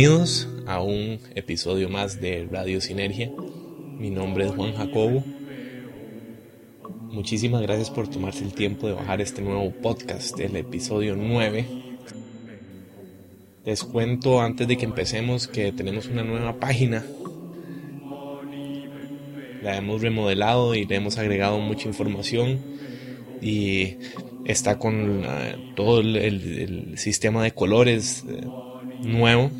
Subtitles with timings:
[0.00, 3.30] Bienvenidos a un episodio más de Radio Sinergia.
[3.98, 5.22] Mi nombre es Juan Jacobo.
[7.10, 11.66] Muchísimas gracias por tomarse el tiempo de bajar este nuevo podcast, el episodio 9.
[13.66, 17.04] Les cuento antes de que empecemos que tenemos una nueva página.
[19.62, 22.58] La hemos remodelado y le hemos agregado mucha información
[23.42, 23.98] y
[24.46, 28.40] está con ah, todo el, sistema de colores eh,
[29.02, 29.50] nuevo.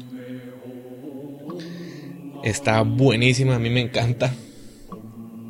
[2.42, 4.32] Está buenísima, a mí me encanta.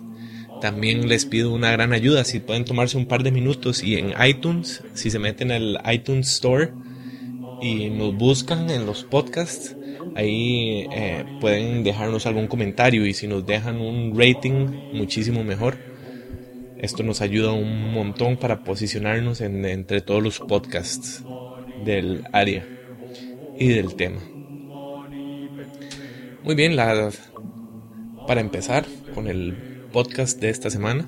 [0.62, 4.14] También les pido una gran ayuda si pueden tomarse un par de minutos y en
[4.26, 6.72] iTunes, si se meten al iTunes Store
[7.62, 9.76] y nos buscan en los podcasts,
[10.16, 15.78] ahí eh, pueden dejarnos algún comentario y si nos dejan un rating muchísimo mejor.
[16.78, 21.24] Esto nos ayuda un montón para posicionarnos entre todos los podcasts
[21.84, 22.68] del área
[23.58, 24.20] y del tema.
[26.44, 27.10] Muy bien, la,
[28.28, 29.56] para empezar con el
[29.92, 31.08] podcast de esta semana,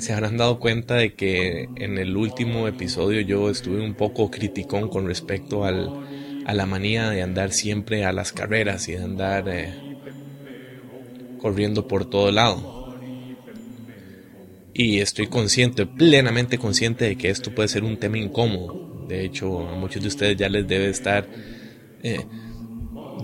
[0.00, 4.88] se habrán dado cuenta de que en el último episodio yo estuve un poco criticón
[4.88, 9.48] con respecto al, a la manía de andar siempre a las carreras y de andar
[9.48, 9.74] eh,
[11.38, 12.98] corriendo por todo lado.
[14.72, 19.06] Y estoy consciente, plenamente consciente de que esto puede ser un tema incómodo.
[19.08, 21.28] De hecho, a muchos de ustedes ya les debe estar
[22.02, 22.24] eh,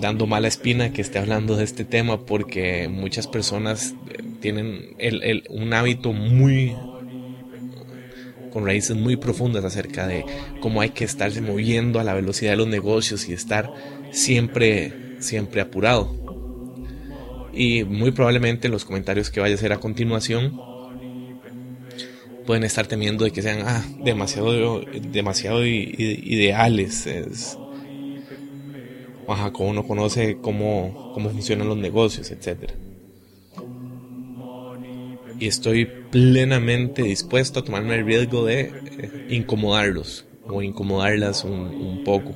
[0.00, 5.44] dando mala espina que esté hablando de este tema porque muchas personas eh, tienen el,
[5.48, 6.74] un hábito muy
[8.52, 10.24] con raíces muy profundas acerca de
[10.60, 13.72] cómo hay que estarse moviendo a la velocidad de los negocios y estar
[14.12, 16.14] siempre siempre apurado.
[17.52, 20.60] Y muy probablemente los comentarios que vaya a hacer a continuación
[22.46, 24.80] pueden estar temiendo de que sean ah, demasiado
[25.10, 27.58] demasiado ideales es,
[29.26, 32.70] Juan no conoce cómo, cómo funcionan los negocios, etc.
[35.38, 42.34] Y estoy plenamente dispuesto a tomarme el riesgo de eh, incomodarlos o incomodarlas un, poco.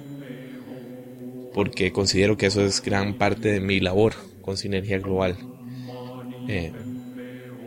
[1.55, 5.37] Porque considero que eso es gran parte de mi labor con Sinergia Global.
[6.49, 6.73] Eh,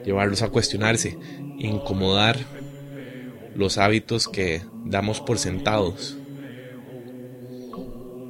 [0.06, 1.18] llevarlos a cuestionarse,
[1.58, 2.38] incomodar
[3.56, 6.18] los hábitos que damos por sentados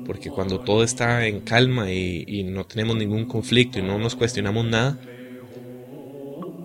[0.05, 4.65] porque cuando todo está en calma y, no tenemos ningún conflicto y no nos cuestionamos
[4.65, 4.99] nada,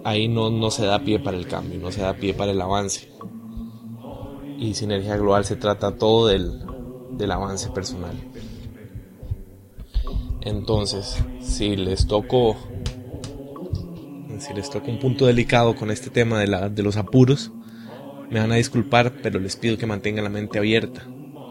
[0.04, 2.60] ahí no, no se da pie para el cambio, no se da pie para el
[2.60, 3.08] avance.
[4.58, 6.60] Y sinergia global se trata todo del,
[7.12, 8.16] del avance personal.
[10.40, 12.56] Entonces, si les toco
[14.40, 17.50] si les un punto delicado con este tema de, la, de los apuros,
[18.30, 21.06] me van a disculpar, pero les pido que mantengan la mente abierta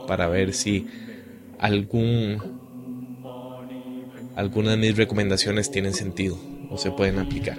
[0.07, 0.87] para ver si
[1.59, 2.41] algún
[4.35, 6.37] algunas de mis recomendaciones tienen sentido
[6.69, 7.57] o se pueden aplicar.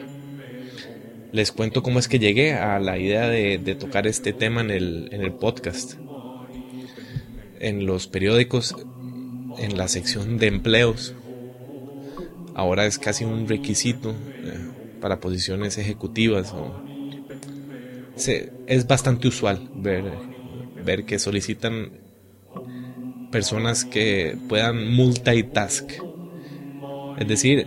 [1.33, 5.09] Les cuento cómo es que llegué a la idea de, tocar este tema en el,
[5.13, 5.95] en el podcast.
[7.59, 8.77] En los periódicos,
[9.59, 11.15] en la sección de empleos,
[12.55, 14.69] ahora es casi un requisito eh,
[15.01, 16.55] para posiciones ejecutivas.
[18.67, 20.05] es bastante usual ver,
[20.85, 21.91] ver que solicitan
[23.31, 25.91] personas que puedan multitask,
[27.19, 27.67] es decir,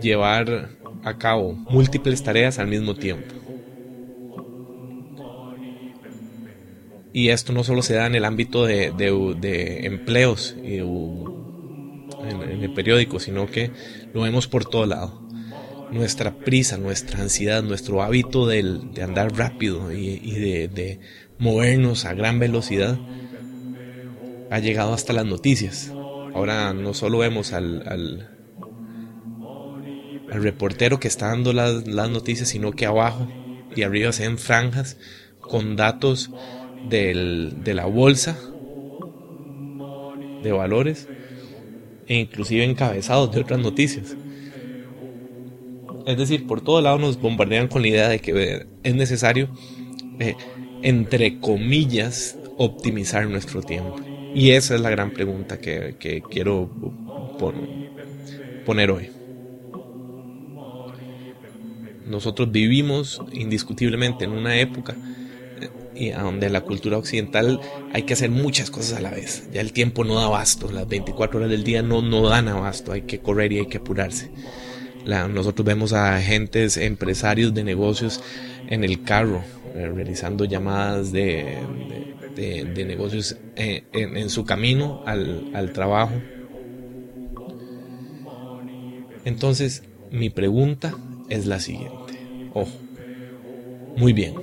[0.00, 0.70] llevar
[1.02, 3.34] a cabo múltiples tareas al mismo tiempo.
[7.12, 13.18] Y esto no solo se da en el ámbito de, empleos y, en, el periódico,
[13.18, 13.72] sino que
[14.14, 15.20] lo vemos por todo lado.
[15.90, 18.60] Nuestra prisa, nuestra ansiedad, nuestro hábito de,
[19.02, 21.00] andar rápido y, de
[21.38, 22.96] movernos a gran velocidad
[24.50, 25.92] ha llegado hasta las noticias.
[26.34, 28.28] Ahora no solo vemos al, al,
[30.28, 33.28] reportero que está dando las, noticias, sino que abajo
[33.74, 34.98] y arriba se ven franjas
[35.40, 36.30] con datos
[36.88, 38.36] de la bolsa
[40.42, 41.08] de valores
[42.06, 44.16] e inclusive encabezados de otras noticias.
[46.06, 49.48] Es decir, por todo lado nos bombardean con la idea de que es necesario,
[50.18, 50.34] eh,
[50.82, 53.96] entre comillas, optimizar nuestro tiempo.
[54.34, 56.70] Y esa es la gran pregunta que, quiero
[58.64, 59.10] poner hoy.
[62.06, 64.96] Nosotros vivimos indiscutiblemente en una época
[65.94, 67.60] y a donde la cultura occidental
[67.92, 69.48] hay que hacer muchas cosas a la vez.
[69.52, 72.92] Ya el tiempo no da abasto, las 24 horas del día no, no dan abasto,
[72.92, 74.30] hay que correr y hay que apurarse.
[75.04, 78.22] nosotros vemos a agentes, empresarios de negocios
[78.68, 81.58] en el carro, eh, realizando llamadas de,
[82.34, 86.14] de, negocios eh, en, su camino al, al trabajo.
[89.24, 90.94] Entonces, mi pregunta
[91.28, 92.18] es la siguiente.
[92.54, 92.72] Ojo,
[93.96, 94.34] muy bien.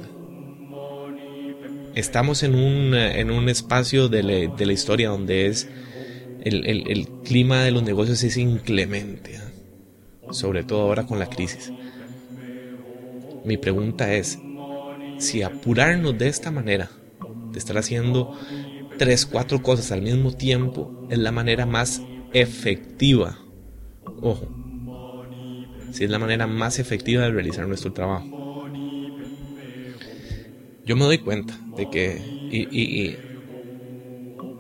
[1.96, 5.68] Estamos en un, en un espacio de, de la historia donde es
[6.44, 9.40] el, el, clima de los negocios es inclemente, ¿eh?
[10.32, 11.72] sobre todo ahora con la crisis.
[13.44, 14.40] Mi pregunta es,
[15.18, 16.90] si apurarnos de esta manera,
[17.52, 18.38] de estar haciendo
[18.98, 22.02] tres, cuatro cosas al mismo tiempo, es la manera más
[22.34, 23.38] efectiva,
[24.22, 24.48] ojo,
[25.92, 28.38] si es la manera más efectiva de realizar nuestro trabajo
[30.88, 32.22] yo me doy cuenta de que,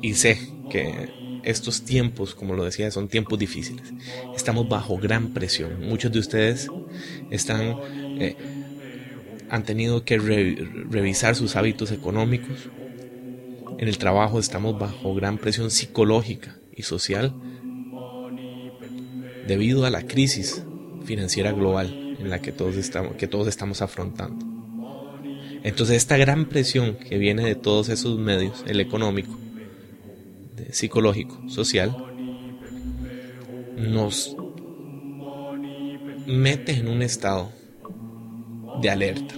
[0.01, 0.37] y, sé
[0.69, 1.09] que
[1.43, 3.93] estos tiempos, como lo decía, son tiempos difíciles.
[4.35, 5.79] Estamos bajo gran presión.
[5.79, 6.67] Muchos de ustedes
[7.29, 7.77] están,
[8.19, 8.35] eh,
[9.49, 12.69] han tenido que revisar sus hábitos económicos.
[13.77, 17.33] En el trabajo estamos bajo gran presión psicológica y social
[19.47, 20.63] debido a la crisis
[21.05, 24.45] financiera global en la que todos estamos, que todos estamos afrontando.
[25.63, 29.37] Entonces esta gran presión que viene de todos esos medios, el económico,
[30.71, 31.95] psicológico, social,
[33.77, 34.35] nos
[36.25, 37.51] mete en un estado
[38.81, 39.35] de alerta.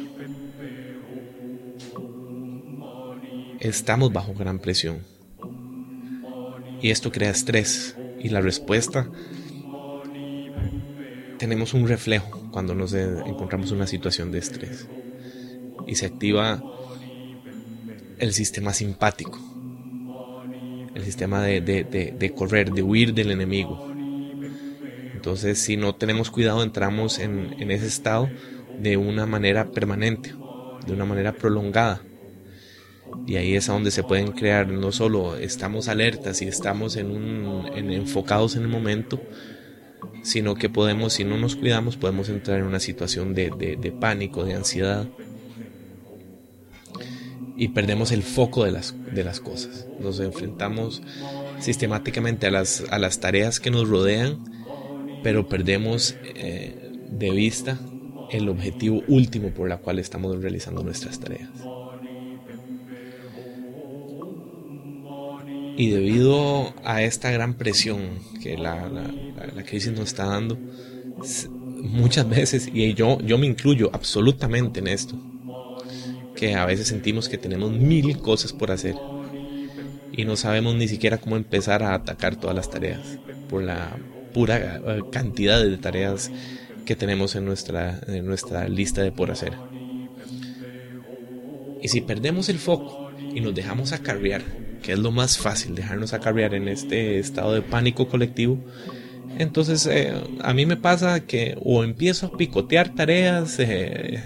[3.59, 4.99] Estamos bajo gran presión.
[6.81, 7.95] Y esto crea estrés.
[8.19, 9.09] Y la respuesta,
[11.37, 14.87] tenemos un reflejo cuando nos encontramos en una situación de estrés
[15.87, 16.61] y se activa
[18.19, 19.39] el sistema simpático,
[20.93, 23.87] el sistema de, correr, de huir del enemigo.
[25.13, 28.29] Entonces, si no tenemos cuidado, entramos en, en ese estado
[28.79, 30.33] de una manera permanente,
[30.85, 32.01] de una manera prolongada.
[33.25, 37.11] Y ahí es a donde se pueden crear, no solo estamos alertas y estamos en
[37.11, 39.21] un, en, enfocados en el momento,
[40.23, 43.49] sino que podemos, si no nos cuidamos, podemos entrar en una situación de,
[43.79, 45.07] de pánico, de ansiedad,
[47.59, 49.85] y perdemos el foco de las, de las cosas.
[49.99, 51.01] Nos enfrentamos
[51.59, 54.39] sistemáticamente a las, a las tareas que nos rodean,
[55.23, 57.77] pero perdemos eh, de vista
[58.31, 61.49] el objetivo último por la cual estamos realizando nuestras tareas.
[65.77, 70.57] Y debido a esta gran presión que la, la, crisis nos está dando,
[71.81, 75.15] muchas veces, y yo, yo me incluyo absolutamente en esto,
[76.35, 78.95] que a veces sentimos que tenemos mil cosas por hacer
[80.11, 82.99] y no sabemos ni siquiera cómo empezar a atacar todas las tareas
[83.49, 83.97] por la
[84.33, 86.29] pura eh, cantidad de tareas
[86.85, 89.53] que tenemos en nuestra, en nuestra lista de por hacer.
[91.81, 94.41] Y si perdemos el foco y nos dejamos acarrear,
[94.81, 98.59] que es lo más fácil, dejarnos acarrear en este estado de pánico colectivo,
[99.37, 104.21] entonces eh, a mí me pasa que o empiezo a picotear tareas, eh,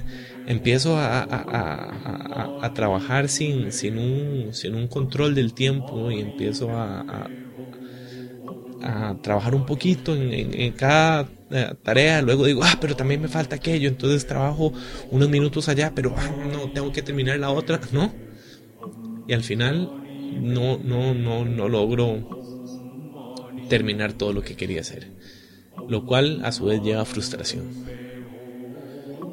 [0.47, 7.29] empiezo a, trabajar sin, sin, un, sin un control del tiempo y empiezo a,
[9.21, 13.87] trabajar un poquito en, cada eh, tarea, luego digo, ah, pero también me falta aquello,
[13.87, 14.73] entonces trabajo
[15.11, 18.13] unos minutos allá, pero ah, no, tengo que terminar la otra, ¿no?
[19.27, 19.89] Y al final
[20.41, 22.27] no, no, no, no logro
[23.69, 25.11] terminar todo lo que quería hacer,
[25.87, 27.63] lo cual a su vez lleva a frustración.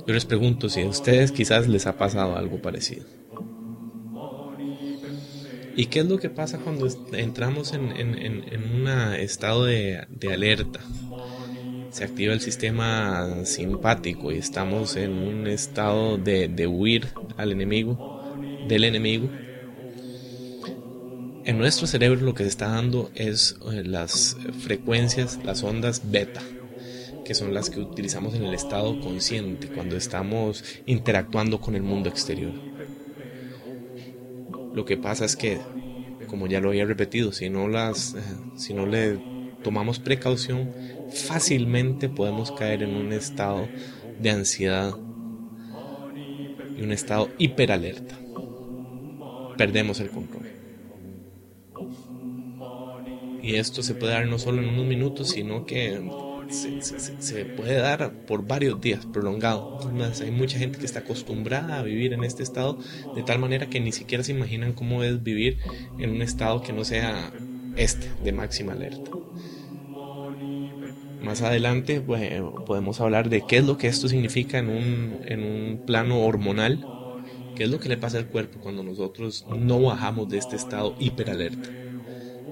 [0.07, 3.07] Yo les pregunto si a ustedes quizás les ha pasado algo parecido.
[5.77, 10.81] ¿Y qué es lo que pasa cuando entramos en, un estado de, alerta?
[11.91, 18.23] Se activa el sistema simpático y estamos en un estado de, de huir al enemigo,
[18.69, 19.29] del enemigo.
[21.45, 26.43] En nuestro cerebro lo que se está dando es eh, las frecuencias, las ondas beta
[27.31, 32.09] que son las que utilizamos en el estado consciente cuando estamos interactuando con el mundo
[32.09, 32.53] exterior.
[34.75, 35.61] Lo que pasa es que,
[36.27, 38.21] como ya lo había repetido, si no, las, eh,
[38.57, 39.21] si no le
[39.63, 40.71] tomamos precaución,
[41.11, 43.69] fácilmente podemos caer en un estado
[44.21, 44.95] de ansiedad
[46.77, 48.19] y un estado hiperalerta.
[49.57, 50.47] Perdemos el control.
[53.43, 56.01] Y esto se puede dar no solo en unos minutos, sino que
[56.51, 59.79] se, puede dar por varios días, prolongado.
[60.21, 62.79] hay mucha gente que está acostumbrada a vivir en este estado
[63.15, 65.59] de tal manera que ni siquiera se imaginan cómo es vivir
[65.99, 67.33] en un estado que no sea
[67.77, 69.11] este, de máxima alerta.
[71.23, 75.83] Más adelante podemos hablar de qué es lo que esto significa en un, en un
[75.87, 76.87] plano hormonal,
[77.55, 80.95] qué es lo que le pasa al cuerpo cuando nosotros no bajamos de este estado
[80.99, 81.69] hiperalerta.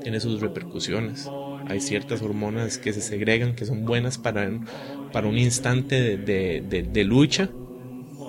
[0.02, 1.28] Tiene sus repercusiones
[1.68, 4.50] hay ciertas hormonas que se segregan que son buenas para,
[5.12, 7.50] para un instante de, lucha,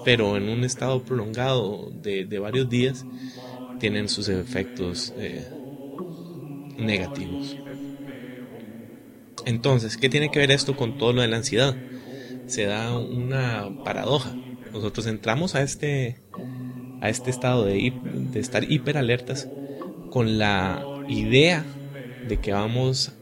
[0.03, 3.05] pero en un estado prolongado de, varios días
[3.79, 5.47] tienen sus efectos eh,
[6.79, 7.57] negativos.
[9.45, 11.75] Entonces, ¿qué tiene que ver esto con todo lo de la ansiedad?
[12.47, 14.35] Se da una paradoja.
[14.73, 16.19] Nosotros entramos a este,
[17.01, 17.93] a este estado de,
[18.35, 19.47] estar hiperalertas
[20.11, 21.65] con la idea
[22.27, 23.13] de que vamos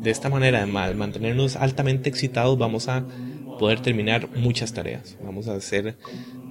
[0.00, 3.04] de esta manera, de mantenernos altamente excitados, vamos a
[3.58, 5.16] poder terminar muchas tareas.
[5.22, 5.96] Vamos a hacer,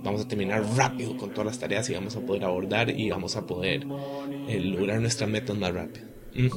[0.07, 3.35] vamos a terminar rápido con todas las tareas y vamos a poder abordar y vamos
[3.35, 3.85] a poder
[4.47, 6.05] eh, lograr nuestras metas más rápido.
[6.33, 6.47] Mm,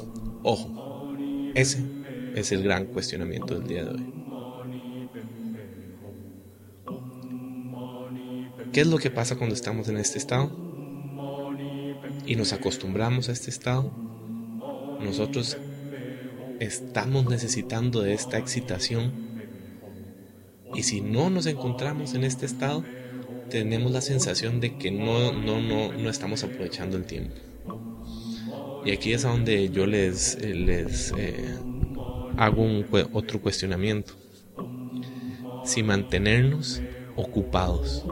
[0.45, 1.16] ojo,
[1.54, 1.85] ese
[2.37, 4.14] es el gran cuestionamiento del día de hoy.
[8.73, 10.52] ¿Qué es lo que pasa cuando estamos en este estado?
[12.25, 13.90] Y nos acostumbramos a este estado.
[15.00, 15.59] Nosotros
[16.61, 19.12] estamos necesitando de esta excitación.
[20.73, 22.85] Y si no nos encontramos en este estado,
[23.50, 27.35] tenemos la sensación de que no, no, no, no estamos aprovechando el tiempo.
[28.85, 31.59] Y aquí es a donde yo les, les eh,
[32.38, 34.14] hago un, otro cuestionamiento.
[35.64, 36.80] Si mantenernos
[37.16, 38.07] ocupados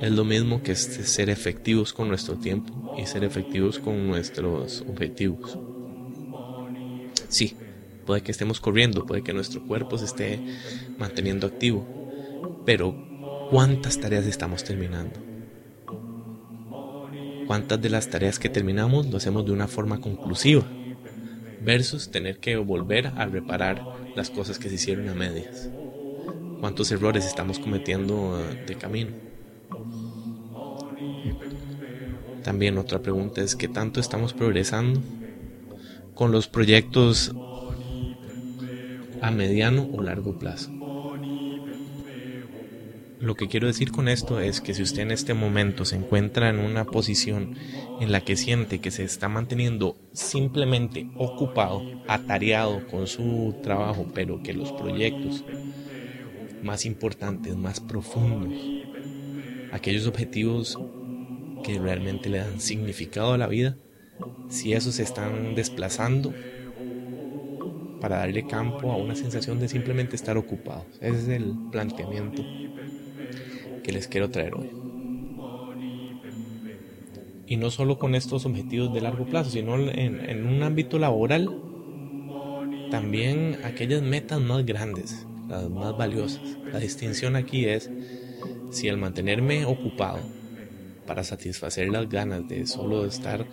[0.00, 5.58] es lo mismo que ser efectivos con nuestro tiempo y ser efectivos con nuestros objetivos.
[7.28, 7.56] Sí,
[8.06, 10.40] puede que estemos corriendo, puede que nuestro cuerpo se esté
[10.98, 11.84] manteniendo activo,
[12.64, 12.94] pero
[13.54, 15.14] ¿cuántas tareas estamos terminando?
[17.46, 20.64] ¿Cuántas de las tareas que terminamos lo hacemos de una forma conclusiva?
[21.62, 23.80] Versus tener que volver a reparar
[24.16, 25.70] las cosas que se hicieron a medias.
[26.58, 29.12] ¿Cuántos errores estamos cometiendo eh, de camino?
[32.42, 35.00] También otra pregunta es ¿qué tanto estamos progresando
[36.16, 37.32] con los proyectos
[39.20, 40.72] a mediano o largo plazo.
[43.20, 46.48] Lo que quiero decir con esto es que si usted en este momento se encuentra
[46.48, 47.56] en una posición
[48.00, 54.42] en la que siente que se está manteniendo simplemente ocupado, atareado con su trabajo, pero
[54.42, 55.44] que los proyectos
[56.62, 58.58] más importantes, más profundos,
[59.70, 60.78] aquellos objetivos
[61.62, 63.76] que realmente le dan significado a la vida,
[64.48, 66.34] si esos se están desplazando
[68.00, 70.86] para darle campo a una sensación de simplemente estar ocupados.
[71.00, 72.42] Ese es el planteamiento
[73.84, 74.70] que les quiero traer hoy.
[77.46, 81.48] Y no solo con estos objetivos de largo plazo, sino en, un ámbito laboral,
[82.90, 86.40] también aquellas metas más grandes, las más valiosas.
[86.72, 87.90] La distinción aquí es
[88.70, 90.20] si al mantenerme ocupado
[91.06, 93.46] para satisfacer las ganas de solo estar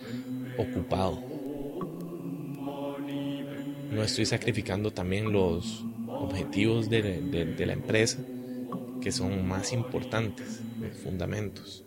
[0.57, 1.21] ocupado.
[3.91, 8.19] No estoy sacrificando también los objetivos de, la empresa
[9.01, 11.83] que son más importantes, los fundamentos.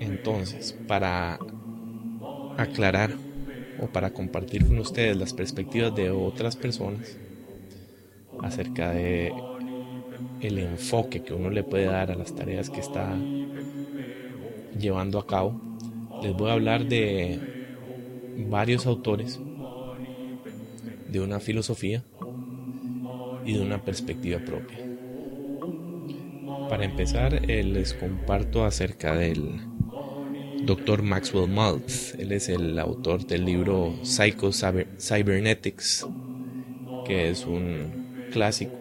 [0.00, 1.38] Entonces, para
[2.56, 3.18] aclarar
[3.78, 7.18] o para compartir con ustedes las perspectivas de otras personas
[8.38, 9.32] acerca de
[10.40, 13.28] el enfoque que uno le puede dar a las tareas que está
[14.78, 15.60] llevando a cabo,
[16.22, 17.40] les voy a hablar de
[18.36, 19.40] varios autores,
[21.14, 22.02] de una filosofía
[23.46, 24.78] y de una perspectiva propia.
[26.68, 29.60] Para empezar, eh, les comparto acerca del
[30.64, 31.02] Dr.
[31.02, 32.14] Maxwell Maltz.
[32.18, 36.04] Él es el autor del libro Psycho Cybernetics,
[37.06, 38.74] que es un clásico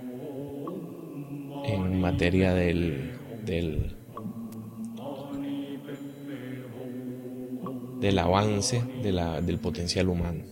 [1.65, 3.11] en materia del,
[3.45, 3.95] del,
[7.99, 10.45] del avance del potencial humano.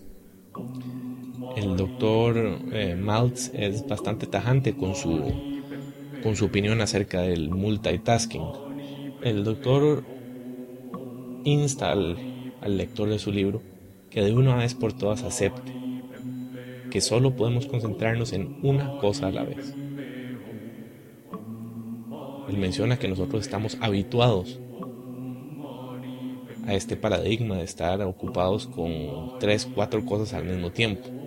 [1.56, 5.34] El doctor eh, Maltz es bastante tajante con su,
[6.24, 8.44] con su opinión acerca del multitasking.
[9.22, 10.04] El doctor
[11.44, 12.18] insta al,
[12.62, 13.62] al lector de su libro
[14.10, 15.74] que de una vez por todas acepte
[16.92, 19.74] que solo podemos concentrarnos en una cosa a la vez.
[22.50, 24.60] Él menciona que nosotros estamos habituados
[26.68, 31.21] a este paradigma de estar ocupados con tres, cuatro cosas al mismo tiempo.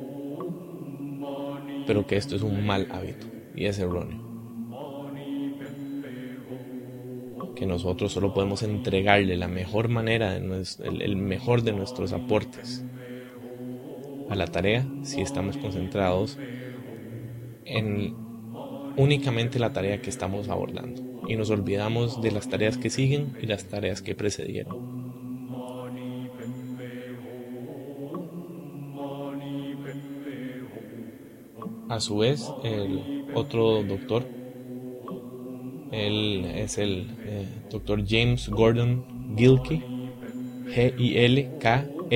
[1.86, 4.22] Pero que esto es un mal hábito y es erróneo.
[7.54, 12.84] Que nosotros solo podemos entregarle la mejor manera, el mejor de nuestros aportes
[14.28, 16.38] a la tarea si estamos concentrados
[17.64, 18.14] en
[18.96, 23.46] únicamente la tarea que estamos abordando y nos olvidamos de las tareas que siguen y
[23.46, 25.03] las tareas que precedieron.
[31.94, 34.26] A su vez, el otro doctor,
[35.92, 39.80] él es el eh, doctor James Gordon Gilkey,
[40.74, 42.10] G-I-L-K-E-Y,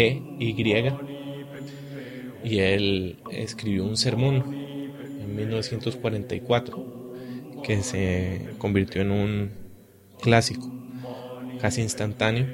[2.43, 2.59] y.
[2.59, 4.43] Él escribió un sermón
[5.21, 7.13] en 1944
[7.63, 9.51] que se convirtió en un
[10.21, 10.69] clásico
[11.61, 12.49] casi instantáneo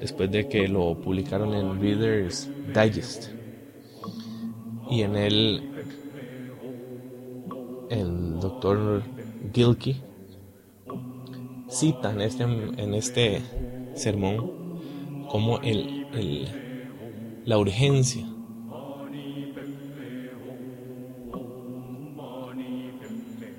[0.00, 3.28] después de que lo publicaron en Reader's Digest.
[4.90, 5.62] Y en él
[7.90, 9.02] el doctor
[9.52, 10.02] Gilkey
[11.68, 13.42] cita en este, en este
[13.94, 14.78] sermón
[15.28, 16.48] como el, el,
[17.44, 18.26] la urgencia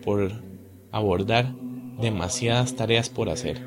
[0.04, 0.32] por
[0.92, 1.54] abordar
[2.00, 3.62] demasiadas tareas por hacer.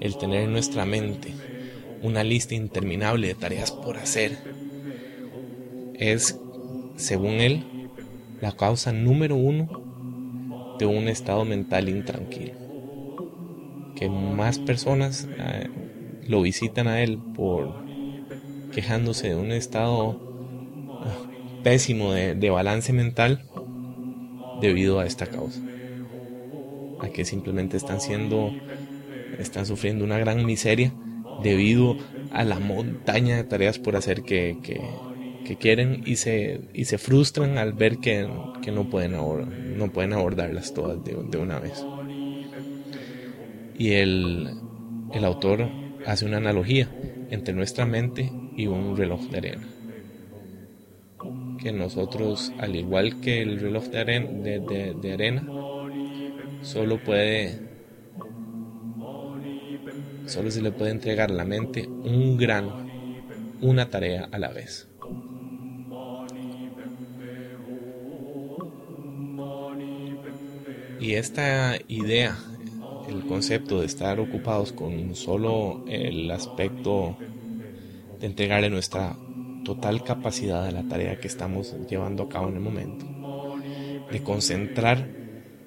[0.00, 1.32] El tener en nuestra mente
[2.02, 4.36] una lista interminable de tareas por hacer
[5.94, 6.40] es,
[6.96, 7.64] según él,
[8.44, 9.70] la causa número uno
[10.78, 12.52] de un estado mental intranquilo.
[13.96, 15.70] Que más personas eh,
[16.28, 17.82] lo visitan a él por
[18.74, 20.20] quejándose de un estado
[21.00, 23.46] ah, pésimo de balance mental
[24.60, 25.62] debido a esta causa.
[27.00, 28.52] A que simplemente están siendo,
[29.38, 30.92] están sufriendo una gran miseria
[31.42, 31.96] debido
[32.30, 34.82] a la montaña de tareas por hacer que, que,
[35.56, 38.28] quieren y se, y se frustran al ver que,
[38.62, 41.84] que no, pueden no pueden abordarlas todas de, de una vez.
[43.76, 44.50] Y el,
[45.12, 45.68] el autor
[46.06, 46.88] hace una analogía
[47.30, 49.74] entre nuestra mente y un reloj de arena
[51.64, 55.46] que nosotros, al igual que el reloj de arena, de, arena
[56.60, 57.58] solo puede,
[60.26, 62.86] solo se le puede entregar a la mente un grano,
[63.62, 64.88] una tarea a la vez.
[71.04, 72.34] Y esta idea,
[73.10, 77.18] el concepto de estar ocupados con solo el aspecto
[78.18, 79.14] de entregarle nuestra
[79.66, 83.04] total capacidad de la tarea que estamos llevando a cabo en el momento,
[84.10, 85.06] de concentrar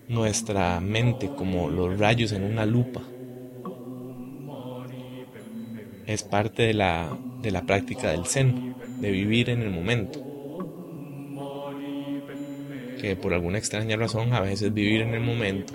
[0.07, 3.03] nuestra mente como los rayos en una lupa.
[6.07, 10.26] Es parte de la, de la práctica del Zen, de vivir en el momento.
[12.99, 15.73] Que por alguna extraña razón a veces vivir en el momento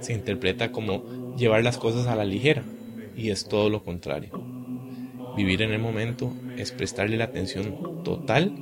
[0.00, 2.64] se interpreta como llevar las cosas a la ligera
[3.16, 4.30] y es todo lo contrario.
[5.36, 8.54] Vivir en el momento es prestarle la atención total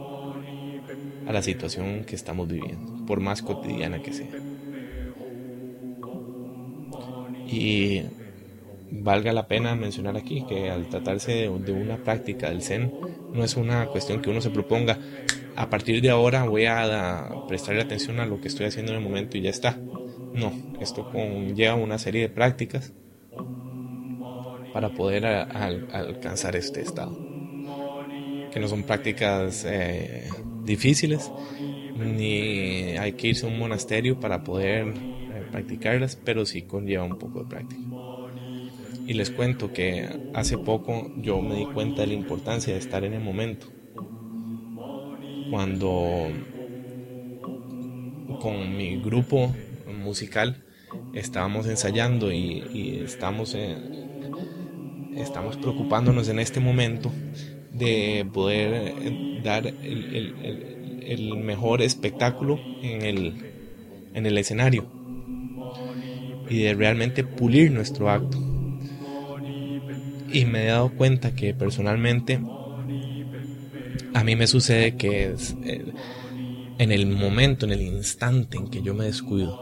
[1.26, 4.30] a la situación que estamos viviendo, por más cotidiana que sea.
[7.46, 8.02] Y
[8.90, 12.92] valga la pena mencionar aquí que al tratarse de, una práctica del Zen,
[13.32, 14.98] no es una cuestión que uno se proponga,
[15.56, 19.04] a partir de ahora voy a, prestarle atención a lo que estoy haciendo en el
[19.04, 19.78] momento y ya está.
[20.34, 22.92] No, esto conlleva una serie de prácticas
[24.72, 27.16] para poder alcanzar este estado.
[28.50, 30.28] Que no son prácticas eh,
[30.64, 31.30] difíciles,
[31.96, 37.18] ni hay que irse a un monasterio para poder eh, practicarlas, pero sí conlleva un
[37.18, 37.82] poco de práctica.
[39.06, 43.04] Y les cuento que hace poco yo me di cuenta de la importancia de estar
[43.04, 43.66] en el momento.
[45.52, 46.30] Cuando
[48.40, 49.54] con mi grupo
[49.86, 50.64] musical
[51.12, 53.76] estábamos ensayando y, estamos en,
[55.14, 57.12] estamos preocupándonos en este momento
[57.70, 63.34] de poder eh, dar el, mejor espectáculo en el,
[64.14, 64.86] en el escenario
[66.48, 68.38] y de realmente pulir nuestro acto.
[70.32, 72.40] Y me he dado cuenta que personalmente
[74.12, 75.94] a mí me sucede que eh,
[76.78, 79.60] en el momento, en el instante en que yo me descuido,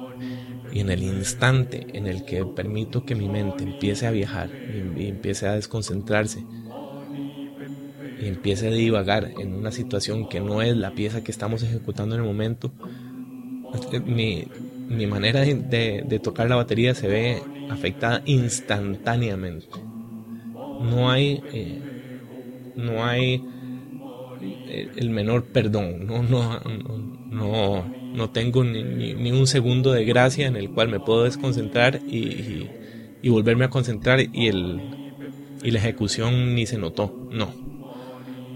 [0.70, 5.08] y en el instante en el que permito que mi mente empiece a viajar y,
[5.08, 6.46] empiece a desconcentrarse
[8.16, 12.14] y empiece a divagar en una situación que no es la pieza que estamos ejecutando
[12.14, 12.72] en el momento,
[14.04, 14.44] mi,
[14.88, 19.86] mi manera de, tocar la batería se ve afectada instantáneamente.
[20.78, 21.80] no hay, eh,
[22.74, 23.59] no hay eh,
[24.40, 26.60] el menor perdón, no, no,
[27.30, 32.68] no, no tengo ni, un segundo de gracia en el cual me puedo desconcentrar y,
[33.22, 34.80] y, volverme a concentrar y, el,
[35.62, 37.44] y la ejecución ni se notó, no.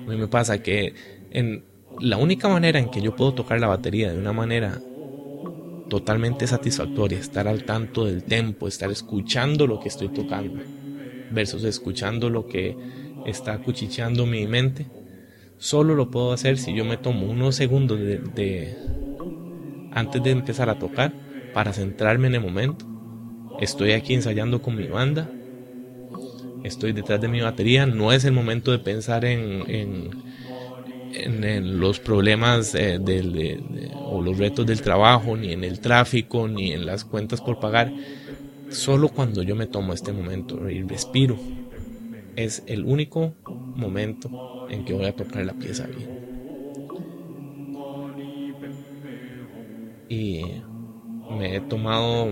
[0.07, 0.95] A mí me pasa que
[1.31, 1.65] en
[2.01, 4.81] la única manera en que yo puedo tocar la batería de una manera
[5.89, 10.63] totalmente satisfactoria, estar al tanto del tempo, estar escuchando lo que estoy tocando,
[11.31, 12.77] versus escuchando lo que
[13.27, 14.87] está cuchicheando mi mente,
[15.65, 18.77] solo lo puedo hacer si yo me tomo unos segundos de,
[19.93, 21.15] antes de empezar a tocar
[21.55, 22.85] para centrarme en el momento.
[23.59, 25.31] Estoy aquí ensayando con mi banda,
[26.65, 30.11] estoy detrás de mi batería, no es el momento de pensar en,
[31.79, 33.01] los problemas eh,
[33.95, 37.91] o los retos del trabajo, ni en el tráfico, ni en las cuentas por pagar.
[38.69, 41.39] Solo cuando yo me tomo este momento y respiro,
[42.37, 46.25] es el único momento en que voy a tocar la pieza bien.
[50.09, 50.43] Y
[51.39, 52.31] me he tomado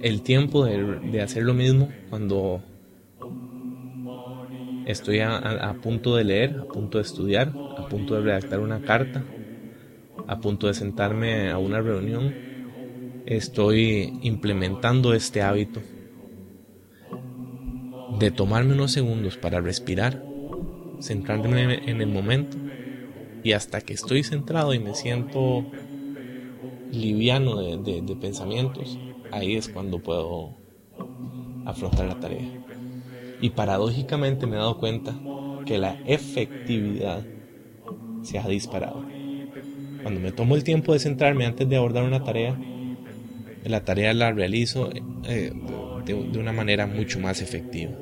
[0.00, 2.62] el tiempo de, hacer lo mismo cuando
[4.86, 9.24] estoy a, punto de leer, a punto de estudiar, a punto de redactar una carta,
[10.26, 12.48] a punto de sentarme a una reunión
[13.28, 15.82] estoy implementando este hábito
[18.18, 20.22] de tomarme unos segundos para respirar,
[21.00, 22.56] centrarme en el momento
[23.42, 25.64] y hasta que estoy centrado y me siento
[26.90, 28.98] liviano de, pensamientos,
[29.30, 30.56] ahí es cuando puedo
[31.64, 32.48] afrontar la tarea.
[33.40, 35.18] Y paradójicamente me he dado cuenta
[35.64, 37.24] que la efectividad
[38.22, 39.04] se ha disparado.
[40.02, 42.58] Cuando me tomo el tiempo de centrarme antes de abordar una tarea,
[43.64, 44.90] la tarea la realizo
[45.24, 45.52] eh,
[46.04, 47.92] de, una manera mucho más efectiva.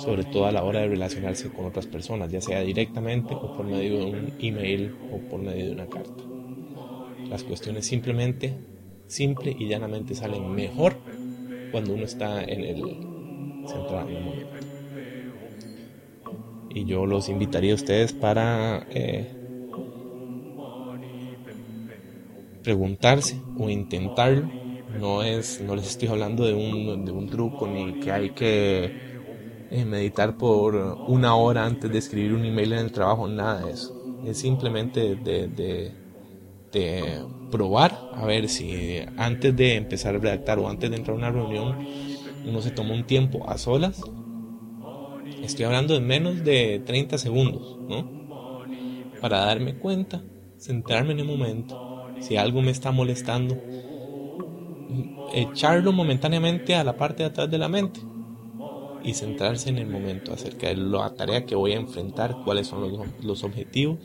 [0.00, 3.66] Sobre todo a la hora de relacionarse con otras personas, ya sea directamente o por
[3.66, 6.24] medio de un email o por medio de una carta.
[7.28, 8.54] Las cuestiones simplemente,
[9.06, 10.96] simple y llanamente salen mejor
[11.70, 12.76] cuando uno está en el
[13.68, 14.56] centrado en el momento.
[16.70, 19.30] Y yo los invitaría a ustedes para eh,
[22.62, 24.48] preguntarse o intentarlo.
[24.98, 29.09] No, es, no les estoy hablando de un, de un truco ni que hay que
[29.70, 33.72] eh, meditar por una hora antes de escribir un email en el trabajo, nada de
[33.72, 33.94] eso.
[34.26, 35.92] Es simplemente de,
[36.72, 41.18] de, probar a ver si antes de empezar a redactar o antes de entrar a
[41.18, 41.86] una reunión
[42.46, 44.00] uno se toma un tiempo a solas.
[45.40, 48.10] Estoy hablando de menos de 30 segundos, ¿no?
[49.20, 50.22] Para darme cuenta,
[50.58, 53.56] centrarme en el momento si algo me está molestando,
[55.32, 58.00] echarlo momentáneamente a la parte de atrás de la mente
[59.02, 62.92] y centrarse en el momento acerca de la tarea que voy a enfrentar, cuáles son
[63.22, 63.98] los, objetivos.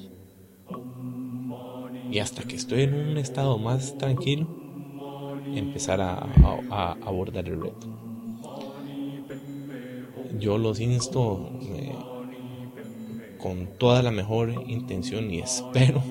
[2.12, 4.48] Y hasta que estoy en un estado más tranquilo,
[5.54, 6.28] empezar a,
[7.04, 7.88] abordar el reto.
[10.40, 11.96] Yo los insto eh,
[13.38, 16.04] con toda la mejor intención y espero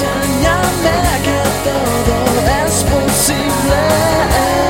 [0.00, 3.74] Enséñame que todo es posible.
[3.74, 4.67] Eh, eh.